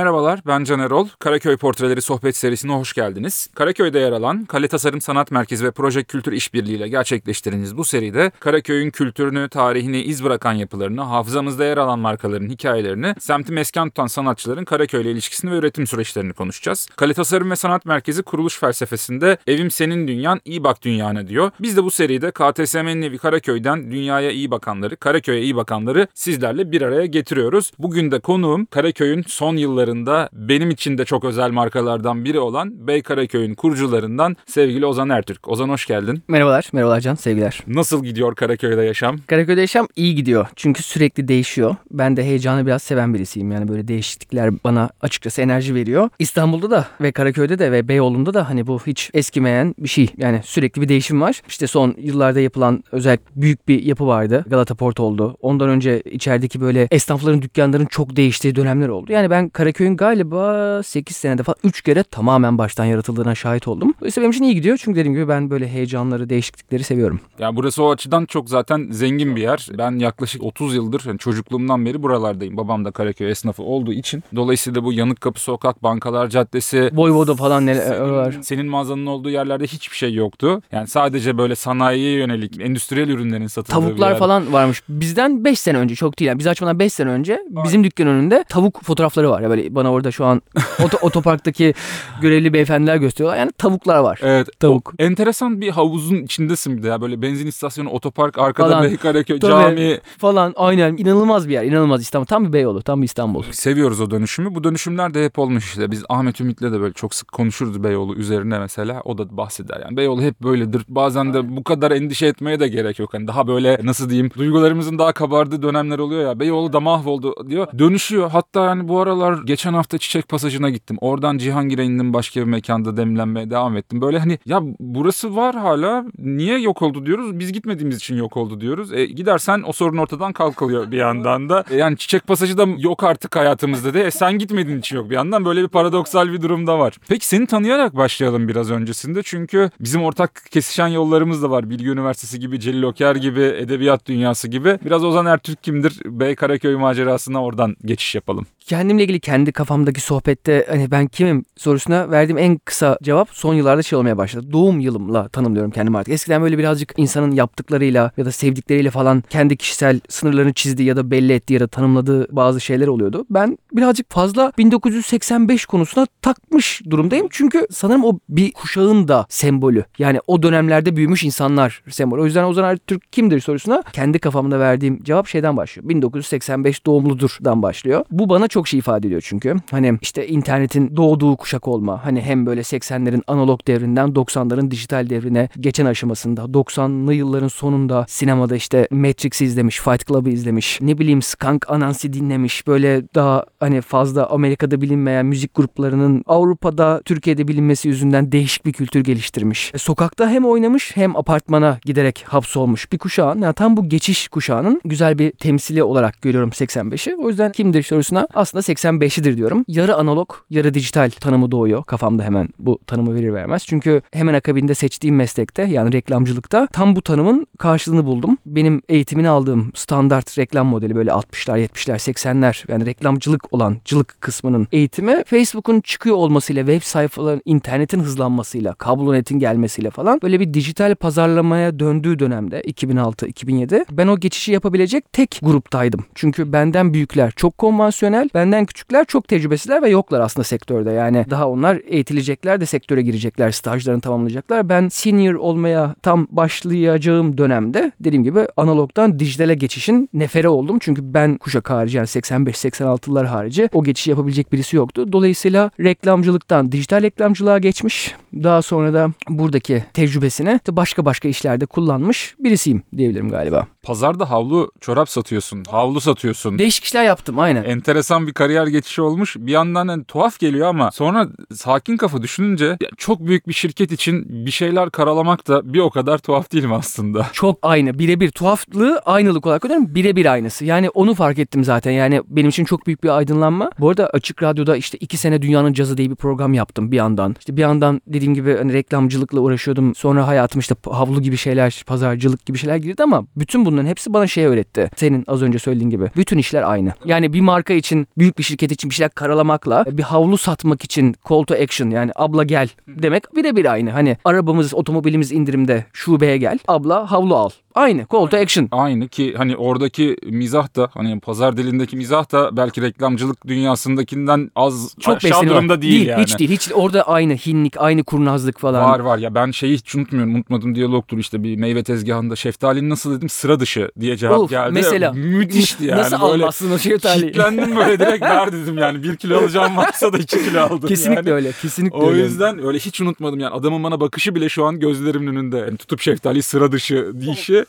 [0.00, 1.08] Merhabalar, ben Can Erol.
[1.18, 3.50] Karaköy Portreleri sohbet serisine hoş geldiniz.
[3.54, 8.30] Karaköy'de yer alan Kale Tasarım Sanat Merkezi ve Proje Kültür İşbirliği ile gerçekleştirdiğiniz bu seride
[8.40, 14.64] Karaköy'ün kültürünü, tarihini, iz bırakan yapılarını, hafızamızda yer alan markaların hikayelerini, semti mesken tutan sanatçıların
[14.64, 16.88] Karaköy ile ilişkisini ve üretim süreçlerini konuşacağız.
[16.96, 21.50] Kale Tasarım ve Sanat Merkezi kuruluş felsefesinde evim senin dünyan, iyi bak dünyana diyor.
[21.60, 26.82] Biz de bu seride KTSM'nin evi Karaköy'den dünyaya iyi bakanları, Karaköy'e iyi bakanları sizlerle bir
[26.82, 27.72] araya getiriyoruz.
[27.78, 29.56] Bugün de konuğum Karaköy'ün son
[29.90, 35.48] yıllarında benim için de çok özel markalardan biri olan Bey Karaköy'ün kurucularından sevgili Ozan Ertürk.
[35.48, 36.22] Ozan hoş geldin.
[36.28, 37.60] Merhabalar, merhabalar Can, sevgiler.
[37.66, 39.16] Nasıl gidiyor Karaköy'de yaşam?
[39.26, 40.46] Karaköy'de yaşam iyi gidiyor.
[40.56, 41.76] Çünkü sürekli değişiyor.
[41.90, 43.52] Ben de heyecanı biraz seven birisiyim.
[43.52, 46.08] Yani böyle değişiklikler bana açıkçası enerji veriyor.
[46.18, 50.08] İstanbul'da da ve Karaköy'de de ve Beyoğlu'nda da hani bu hiç eskimeyen bir şey.
[50.16, 51.42] Yani sürekli bir değişim var.
[51.48, 54.44] İşte son yıllarda yapılan özel büyük bir yapı vardı.
[54.48, 55.36] Galata Port oldu.
[55.40, 59.12] Ondan önce içerideki böyle esnafların, dükkanların çok değiştiği dönemler oldu.
[59.12, 63.94] Yani ben Karaköy'ün galiba 8 senede falan 3 kere tamamen baştan yaratıldığına şahit oldum.
[64.00, 64.78] Dolayısıyla benim için iyi gidiyor.
[64.82, 67.20] Çünkü dediğim gibi ben böyle heyecanları, değişiklikleri seviyorum.
[67.38, 69.68] Ya burası o açıdan çok zaten zengin bir yer.
[69.78, 72.56] Ben yaklaşık 30 yıldır yani çocukluğumdan beri buralardayım.
[72.56, 74.22] Babam da Karaköy esnafı olduğu için.
[74.36, 78.36] Dolayısıyla bu Yanık Kapı Sokak, Bankalar Caddesi, Voyvoda falan neler var.
[78.42, 80.62] senin mağazanın olduğu yerlerde hiçbir şey yoktu.
[80.72, 84.82] Yani sadece böyle sanayiye yönelik endüstriyel ürünlerin satıldığı Tavuklar falan varmış.
[84.88, 86.28] Bizden 5 sene önce çok değil.
[86.28, 89.40] Yani biz açmadan 5 sene önce bizim dükkan önünde tavuk fotoğrafları var.
[89.42, 90.42] Ya böyle bana orada şu an
[90.84, 91.74] oto, otoparktaki
[92.20, 93.38] görevli beyefendiler gösteriyorlar.
[93.38, 94.20] Yani tavuklar var.
[94.22, 94.48] Evet.
[94.60, 94.88] Tavuk.
[94.98, 97.00] o- enteresan bir havuzun içindesin bir de ya.
[97.00, 98.82] Böyle benzin istasyonu, otopark, arkada Falan.
[98.84, 99.50] Beykaraköy, Tabii.
[99.50, 99.98] cami.
[100.18, 101.64] Falan aynen inanılmaz bir yer.
[101.64, 102.26] İnanılmaz İstanbul.
[102.26, 102.82] Tam bir Beyoğlu.
[102.82, 103.42] Tam bir İstanbul.
[103.50, 104.54] Seviyoruz o dönüşümü.
[104.54, 105.90] Bu dönüşümler de hep olmuş işte.
[105.90, 109.00] Biz Ahmet Ümit'le de böyle çok sık konuşuruz Beyoğlu üzerine mesela.
[109.04, 109.96] O da bahseder yani.
[109.96, 110.82] Beyoğlu hep böyledir.
[110.88, 113.14] Bazen de bu kadar endişe etmeye de gerek yok.
[113.14, 116.40] Hani daha böyle nasıl diyeyim duygularımızın daha kabardığı dönemler oluyor ya.
[116.40, 117.66] Beyoğlu da mahvoldu diyor.
[117.78, 118.30] Dönüşüyor.
[118.30, 120.96] Hatta yani bu aralar geçen hafta Çiçek Pasajı'na gittim.
[121.00, 124.00] Oradan Cihangir'e indim başka bir mekanda demlenmeye devam ettim.
[124.00, 126.04] Böyle hani ya burası var hala.
[126.18, 127.38] Niye yok oldu diyoruz.
[127.38, 128.92] Biz gitmediğimiz için yok oldu diyoruz.
[128.92, 131.64] E, gidersen o sorun ortadan kalkılıyor bir yandan da.
[131.70, 134.04] E, yani Çiçek Pasajı da yok artık hayatımızda de.
[134.04, 135.44] E, sen gitmediğin için yok bir yandan.
[135.44, 136.96] Böyle bir paradoksal bir durum da var.
[137.08, 139.22] Peki seni tanıyarak başlayalım biraz öncesinde.
[139.22, 141.70] Çünkü bizim ortak kesişen yollarımız da var.
[141.70, 144.78] Bilgi Üniversitesi gibi, Celil Oker gibi, Edebiyat Dünyası gibi.
[144.84, 146.00] Biraz Ozan Ertürk kimdir?
[146.04, 148.46] Bey Karaköy macerasına oradan geçiş yapalım.
[148.70, 153.82] Kendimle ilgili kendi kafamdaki sohbette hani ben kimim sorusuna verdiğim en kısa cevap son yıllarda
[153.82, 154.52] şey olmaya başladı.
[154.52, 156.14] Doğum yılımla tanımlıyorum kendimi artık.
[156.14, 161.10] Eskiden böyle birazcık insanın yaptıklarıyla ya da sevdikleriyle falan kendi kişisel sınırlarını çizdiği ya da
[161.10, 163.26] belli ettiği ya da tanımladığı bazı şeyler oluyordu.
[163.30, 167.26] Ben birazcık fazla 1985 konusuna takmış durumdayım.
[167.30, 169.84] Çünkü sanırım o bir kuşağın da sembolü.
[169.98, 172.20] Yani o dönemlerde büyümüş insanlar sembolü.
[172.20, 175.88] O yüzden Ozan Ertürk kimdir sorusuna kendi kafamda verdiğim cevap şeyden başlıyor.
[175.88, 178.04] 1985 doğumludurdan başlıyor.
[178.10, 179.56] Bu bana çok şey ifade ediyor çünkü.
[179.70, 182.04] Hani işte internetin doğduğu kuşak olma.
[182.04, 188.56] Hani hem böyle 80'lerin analog devrinden 90'ların dijital devrine geçen aşamasında 90'lı yılların sonunda sinemada
[188.56, 190.78] işte Matrix'i izlemiş, Fight Club'ı izlemiş.
[190.80, 192.66] Ne bileyim Skunk Anansi dinlemiş.
[192.66, 199.00] Böyle daha hani fazla Amerika'da bilinmeyen müzik gruplarının Avrupa'da, Türkiye'de bilinmesi yüzünden değişik bir kültür
[199.00, 199.70] geliştirmiş.
[199.74, 203.42] E, sokakta hem oynamış hem apartmana giderek hapsolmuş bir kuşağın.
[203.42, 207.16] Yani tam bu geçiş kuşağının güzel bir temsili olarak görüyorum 85'i.
[207.16, 209.64] O yüzden kimdir sorusuna aslında 85'idir diyorum.
[209.68, 211.84] Yarı analog, yarı dijital tanımı doğuyor.
[211.84, 213.64] Kafamda hemen bu tanımı verir vermez.
[213.66, 218.38] Çünkü hemen akabinde seçtiğim meslekte yani reklamcılıkta tam bu tanımın karşılığını buldum.
[218.46, 224.68] Benim eğitimini aldığım standart reklam modeli böyle 60'lar, 70'ler, 80'ler yani reklamcılık olan cılık kısmının
[224.72, 231.78] eğitimi Facebook'un çıkıyor olmasıyla, web sayfaların, internetin hızlanmasıyla, kablonetin gelmesiyle falan böyle bir dijital pazarlamaya
[231.78, 236.04] döndüğü dönemde 2006-2007 ben o geçişi yapabilecek tek gruptaydım.
[236.14, 240.90] Çünkü benden büyükler çok konvansiyonel, benden küçükler çok tecrübesizler ve yoklar aslında sektörde.
[240.90, 244.68] Yani daha onlar eğitilecekler de sektöre girecekler, stajlarını tamamlayacaklar.
[244.68, 250.78] Ben senior olmaya tam başlayacağım dönemde dediğim gibi analogdan dijitale geçişin nefere oldum.
[250.80, 255.12] Çünkü ben kuşak harici yani 85-86'lar harici o geçişi yapabilecek birisi yoktu.
[255.12, 258.14] Dolayısıyla reklamcılıktan dijital reklamcılığa geçmiş.
[258.34, 263.66] Daha sonra da buradaki tecrübesini başka başka işlerde kullanmış birisiyim diyebilirim galiba.
[263.82, 266.58] Pazarda havlu çorap satıyorsun, havlu satıyorsun.
[266.58, 267.64] Değişik işler yaptım aynen.
[267.64, 269.36] enteresan bir kariyer geçişi olmuş.
[269.38, 274.46] Bir yandan hani tuhaf geliyor ama sonra sakin kafa düşününce çok büyük bir şirket için
[274.46, 277.26] bir şeyler karalamak da bir o kadar tuhaf değil mi aslında?
[277.32, 277.98] Çok aynı.
[277.98, 279.94] Birebir tuhaflığı aynılık olarak görüyorum.
[279.94, 280.64] Birebir aynısı.
[280.64, 281.90] Yani onu fark ettim zaten.
[281.90, 283.70] Yani benim için çok büyük bir aydınlanma.
[283.78, 287.36] Bu arada Açık Radyo'da işte iki sene Dünyanın Cazı diye bir program yaptım bir yandan.
[287.38, 289.94] İşte bir yandan dediğim gibi hani reklamcılıkla uğraşıyordum.
[289.94, 294.26] Sonra hayatım işte havlu gibi şeyler, pazarcılık gibi şeyler girdi ama bütün bunların hepsi bana
[294.26, 294.90] şey öğretti.
[294.96, 296.10] Senin az önce söylediğin gibi.
[296.16, 296.92] Bütün işler aynı.
[297.04, 301.14] Yani bir marka için büyük bir şirket için bir şeyler karalamakla bir havlu satmak için
[301.28, 303.90] call to action yani abla gel demek birebir aynı.
[303.90, 306.58] Hani arabamız, otomobilimiz indirimde şubeye gel.
[306.68, 307.50] Abla havlu al.
[307.74, 308.68] Aynı call to action.
[308.72, 314.94] Aynı ki hani oradaki mizah da hani pazar dilindeki mizah da belki reklamcılık dünyasındakinden az
[315.00, 316.22] Çok aşağı durumda değil, yani.
[316.22, 316.50] Hiç değil.
[316.50, 318.84] Hiç orada aynı hinlik, aynı kurnazlık falan.
[318.90, 320.34] Var var ya ben şeyi hiç unutmuyorum.
[320.34, 324.70] Unutmadığım diyalogtur işte bir meyve tezgahında şeftalinin nasıl dedim sıra dışı diye cevap Of, geldi.
[324.72, 325.12] mesela.
[325.12, 326.00] Müthişti yani.
[326.00, 327.32] Nasıl böyle almazsın o şeftaliyi?
[327.32, 329.02] Kitlendim böyle direkt ver dedim yani.
[329.02, 331.36] Bir kilo alacağım varsa da iki kilo aldım Kesinlikle yani.
[331.36, 331.52] öyle.
[331.62, 332.22] Kesinlikle O öyle.
[332.22, 335.58] yüzden öyle hiç unutmadım yani adamın bana bakışı bile şu an gözlerimin önünde.
[335.58, 337.59] Yani tutup şeftali sıra dışı dişi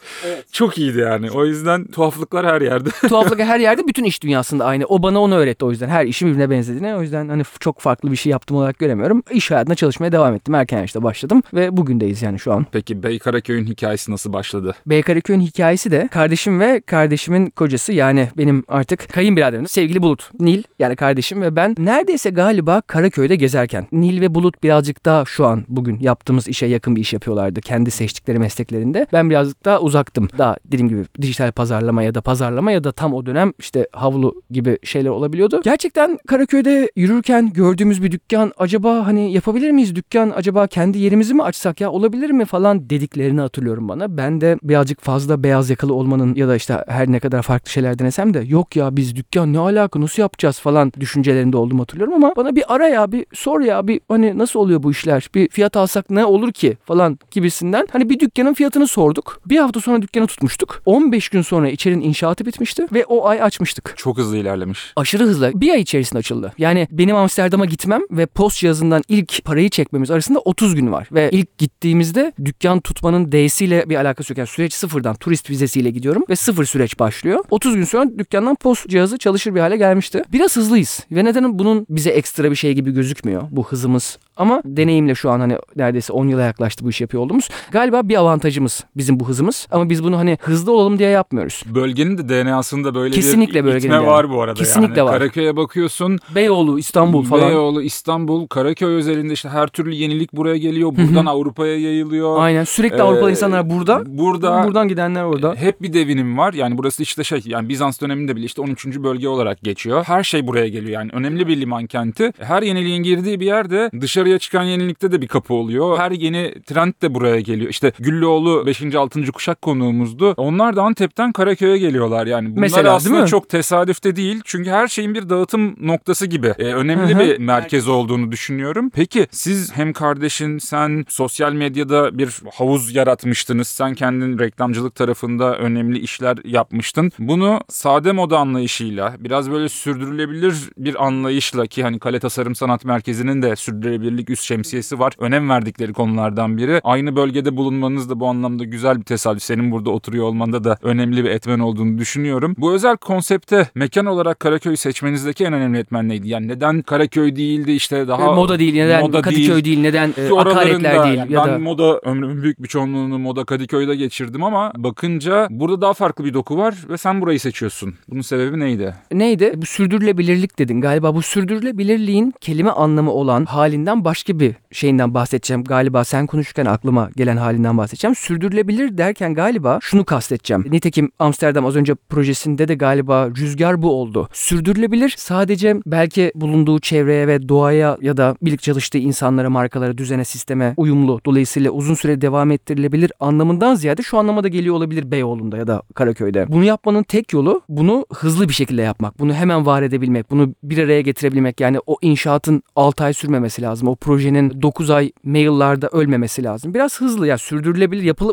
[0.52, 1.32] çok iyiydi yani.
[1.32, 2.90] O yüzden tuhaflıklar her yerde.
[3.10, 4.86] Tuhaflık her yerde bütün iş dünyasında aynı.
[4.86, 5.90] O bana onu öğretti o yüzden.
[5.90, 6.96] Her işim birbirine benzediğine.
[6.96, 9.24] O yüzden hani çok farklı bir şey yaptım olarak göremiyorum.
[9.32, 10.56] İş hayatında çalışmaya devam ettim.
[10.56, 12.66] Erken yaşta başladım ve bugündeyiz yani şu an.
[12.72, 14.76] Peki Bey Karaköy'ün hikayesi nasıl başladı?
[14.86, 20.30] Bey Karaköy'ün hikayesi de kardeşim ve kardeşimin kocası yani benim artık kayınbiraderim sevgili Bulut.
[20.40, 23.88] Nil yani kardeşim ve ben neredeyse galiba Karaköy'de gezerken.
[23.92, 27.62] Nil ve Bulut birazcık daha şu an bugün yaptığımız işe yakın bir iş yapıyorlardı.
[27.62, 29.08] Kendi seçtikleri mesleklerinde.
[29.14, 30.28] Ben birazcık daha uzaktım.
[30.38, 34.42] Daha dediğim gibi dijital pazarlama ya da pazarlama ya da tam o dönem işte havlu
[34.52, 35.62] gibi şeyler olabiliyordu.
[35.64, 41.44] Gerçekten Karaköy'de yürürken gördüğümüz bir dükkan acaba hani yapabilir miyiz dükkan acaba kendi yerimizi mi
[41.44, 44.18] açsak ya olabilir mi falan dediklerini hatırlıyorum bana.
[44.18, 48.00] Ben de birazcık fazla beyaz yakalı olmanın ya da işte her ne kadar farklı şeyler
[48.00, 52.34] denesem de yok ya biz dükkan ne alaka nasıl yapacağız falan düşüncelerinde olduğumu hatırlıyorum ama
[52.36, 55.78] bana bir ara ya bir sor ya bir hani nasıl oluyor bu işler bir fiyat
[55.78, 59.42] alsak ne olur ki falan gibisinden hani bir dükkanın fiyatını sorduk.
[59.46, 60.82] Bir hafta sonra dükkanı tutmuştuk.
[60.86, 63.94] 15 gün sonra içerinin inşaatı bitmişti ve o ay açmıştık.
[63.98, 64.94] Çok hızlı ilerlemiş.
[64.96, 65.52] Aşırı hızlı.
[65.56, 66.54] Bir ay içerisinde açıldı.
[66.58, 71.08] Yani benim Amsterdam'a gitmem ve post cihazından ilk parayı çekmemiz arasında 30 gün var.
[71.12, 74.38] Ve ilk gittiğimizde dükkan tutmanın D'siyle bir alakası yok.
[74.38, 77.44] Yani süreç sıfırdan turist vizesiyle gidiyorum ve sıfır süreç başlıyor.
[77.50, 80.24] 30 gün sonra dükkandan post cihazı çalışır bir hale gelmişti.
[80.34, 81.06] Biraz hızlıyız.
[81.12, 84.18] Ve neden bunun bize ekstra bir şey gibi gözükmüyor bu hızımız.
[84.38, 87.50] Ama deneyimle şu an hani neredeyse 10 yıla yaklaştı bu iş yapıyor olduğumuz.
[87.72, 89.61] Galiba bir avantajımız bizim bu hızımız.
[89.72, 91.64] Ama biz bunu hani hızlı olalım diye yapmıyoruz.
[91.66, 95.06] Bölgenin de DNA'sında böyle Kesinlikle bir itme var bu arada Kesinlikle yani.
[95.10, 95.14] var.
[95.20, 96.20] Karaköy'e bakıyorsun.
[96.36, 97.50] Beyoğlu, İstanbul falan.
[97.50, 100.92] Beyoğlu, İstanbul, Karaköy özelinde işte her türlü yenilik buraya geliyor.
[100.96, 102.36] Buradan Avrupa'ya yayılıyor.
[102.40, 104.04] Aynen sürekli Ee, Avrupalı insanlar burada.
[104.06, 105.56] Burada Buradan gidenler orada.
[105.56, 106.54] hep bir devinim var.
[106.54, 108.86] Yani burası işte şey yani Bizans döneminde bile işte 13.
[108.88, 110.04] bölge olarak geçiyor.
[110.04, 111.10] Her şey buraya geliyor yani.
[111.14, 112.32] Önemli bir liman kenti.
[112.40, 115.98] Her yeniliğin girdiği bir yerde dışarıya çıkan yenilikte de bir kapı oluyor.
[115.98, 117.70] Her yeni trend de buraya geliyor.
[117.70, 118.96] İşte Güllüoğlu 5.
[118.96, 119.32] 6.
[119.32, 120.34] kuşak konuğumuzdu.
[120.38, 122.52] Onlar da Antep'ten Karaköy'e geliyorlar yani.
[122.52, 123.28] Bunlar Mesela, değil aslında mi?
[123.28, 124.42] çok tesadüfte değil.
[124.46, 126.54] Çünkü her şeyin bir dağıtım noktası gibi.
[126.60, 127.20] Ee, önemli Hı hı.
[127.20, 128.90] bir merkez olduğunu düşünüyorum.
[128.90, 133.68] Peki siz hem kardeşin sen sosyal medyada bir havuz yaratmıştınız.
[133.68, 137.12] Sen kendin reklamcılık tarafında önemli işler yapmıştın.
[137.20, 143.42] Bunu sade moda anlayışıyla biraz böyle sürdürülebilir bir anlayışla ki hani Kale Tasarım Sanat Merkezi'nin
[143.42, 145.14] de sürdürülebilirlik üst şemsiyesi var.
[145.20, 146.82] Önem verdikleri konulardan biri.
[146.84, 149.41] Aynı bölgede bulunmanız da bu anlamda güzel bir tesadüf.
[149.42, 152.56] Senin burada oturuyor olmanda da önemli bir etmen olduğunu düşünüyorum.
[152.58, 156.30] Bu özel konsepte mekan olarak Karaköy seçmenizdeki en önemli etmen neydi?
[156.30, 161.04] Yani neden Karaköy değildi işte daha moda değil, neden moda Kadıköy değil, neden e, akaretler
[161.04, 165.48] değil yani ya ben da moda ömrümün büyük bir çoğunluğunu moda Kadıköy'de geçirdim ama bakınca
[165.50, 167.96] burada daha farklı bir doku var ve sen burayı seçiyorsun.
[168.10, 168.96] Bunun sebebi neydi?
[169.12, 169.54] neydi?
[169.56, 170.82] Bu sürdürülebilirlik dedin.
[170.82, 175.64] Galiba bu sürdürülebilirliğin kelime anlamı olan halinden başka bir şeyinden bahsedeceğim.
[175.64, 178.16] Galiba sen konuşurken aklıma gelen halinden bahsedeceğim.
[178.16, 180.66] Sürdürülebilir derken galiba şunu kasteteceğim.
[180.72, 184.28] Nitekim Amsterdam az önce projesinde de galiba rüzgar bu oldu.
[184.34, 190.74] Sürdürülebilir sadece belki bulunduğu çevreye ve doğaya ya da birlikte çalıştığı insanlara, markalara, düzene, sisteme
[190.78, 191.22] uyumlu.
[191.26, 195.82] Dolayısıyla uzun süre devam ettirilebilir anlamından ziyade şu anlama da geliyor olabilir Beyoğlu'nda ya da
[195.96, 196.46] Karaköy'de.
[196.48, 199.20] Bunu yapmanın tek yolu bunu hızlı bir şekilde yapmak.
[199.20, 200.32] Bunu hemen var edebilmek.
[200.32, 201.60] Bunu bir araya getirebilmek.
[201.60, 203.88] Yani o inşaatın 6 ay sürmemesi lazım.
[203.88, 206.74] O projenin 9 ay maillarda ölmemesi lazım.
[206.74, 208.32] Biraz hızlı ya sürdürülebilir, yapılı